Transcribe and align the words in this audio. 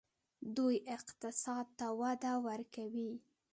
دوی 0.55 0.75
اقتصاد 0.95 1.65
ته 1.79 1.87
وده 1.99 2.33
ورکوي. 2.45 3.11